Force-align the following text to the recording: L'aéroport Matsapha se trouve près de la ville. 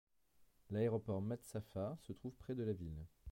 L'aéroport 0.71 1.21
Matsapha 1.21 1.95
se 1.99 2.11
trouve 2.13 2.33
près 2.33 2.55
de 2.55 2.63
la 2.63 2.73
ville. 2.73 3.05